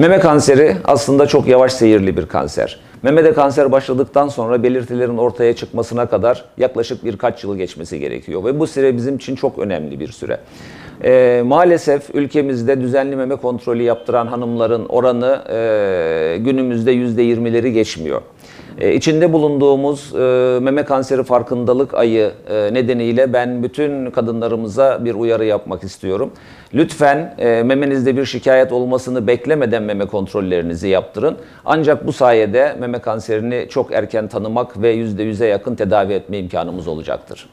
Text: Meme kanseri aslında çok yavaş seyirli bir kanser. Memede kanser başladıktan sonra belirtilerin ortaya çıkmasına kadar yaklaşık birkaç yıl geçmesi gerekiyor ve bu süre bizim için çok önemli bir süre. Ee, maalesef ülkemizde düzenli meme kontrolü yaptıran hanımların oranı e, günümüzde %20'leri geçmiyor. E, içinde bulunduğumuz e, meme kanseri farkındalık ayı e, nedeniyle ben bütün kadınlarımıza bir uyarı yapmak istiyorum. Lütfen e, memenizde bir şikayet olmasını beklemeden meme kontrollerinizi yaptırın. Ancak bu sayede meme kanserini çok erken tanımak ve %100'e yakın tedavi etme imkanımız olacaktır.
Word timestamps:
Meme 0.00 0.20
kanseri 0.20 0.76
aslında 0.84 1.26
çok 1.26 1.46
yavaş 1.46 1.72
seyirli 1.72 2.16
bir 2.16 2.26
kanser. 2.26 2.78
Memede 3.02 3.32
kanser 3.32 3.72
başladıktan 3.72 4.28
sonra 4.28 4.62
belirtilerin 4.62 5.16
ortaya 5.16 5.56
çıkmasına 5.56 6.06
kadar 6.06 6.44
yaklaşık 6.58 7.04
birkaç 7.04 7.44
yıl 7.44 7.56
geçmesi 7.56 8.00
gerekiyor 8.00 8.44
ve 8.44 8.60
bu 8.60 8.66
süre 8.66 8.96
bizim 8.96 9.16
için 9.16 9.34
çok 9.34 9.58
önemli 9.58 10.00
bir 10.00 10.08
süre. 10.08 10.38
Ee, 11.04 11.42
maalesef 11.46 12.14
ülkemizde 12.14 12.80
düzenli 12.80 13.16
meme 13.16 13.36
kontrolü 13.36 13.82
yaptıran 13.82 14.26
hanımların 14.26 14.86
oranı 14.86 15.42
e, 15.50 16.36
günümüzde 16.40 16.94
%20'leri 16.94 17.68
geçmiyor. 17.68 18.22
E, 18.78 18.94
içinde 18.94 19.32
bulunduğumuz 19.32 20.14
e, 20.14 20.18
meme 20.62 20.84
kanseri 20.84 21.22
farkındalık 21.22 21.94
ayı 21.94 22.30
e, 22.50 22.74
nedeniyle 22.74 23.32
ben 23.32 23.62
bütün 23.62 24.10
kadınlarımıza 24.10 25.04
bir 25.04 25.14
uyarı 25.14 25.44
yapmak 25.44 25.84
istiyorum. 25.84 26.30
Lütfen 26.74 27.34
e, 27.38 27.62
memenizde 27.62 28.16
bir 28.16 28.24
şikayet 28.24 28.72
olmasını 28.72 29.26
beklemeden 29.26 29.82
meme 29.82 30.06
kontrollerinizi 30.06 30.88
yaptırın. 30.88 31.36
Ancak 31.64 32.06
bu 32.06 32.12
sayede 32.12 32.76
meme 32.90 33.02
kanserini 33.02 33.66
çok 33.70 33.92
erken 33.92 34.28
tanımak 34.28 34.82
ve 34.82 34.96
%100'e 34.96 35.46
yakın 35.46 35.74
tedavi 35.74 36.12
etme 36.12 36.38
imkanımız 36.38 36.88
olacaktır. 36.88 37.46